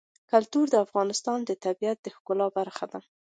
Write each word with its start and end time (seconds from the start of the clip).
کلتور 0.31 0.65
د 0.71 0.75
افغانستان 0.85 1.39
د 1.45 1.51
طبیعت 1.65 1.97
د 2.01 2.07
ښکلا 2.15 2.47
برخه 2.57 2.85
ده. 2.91 2.99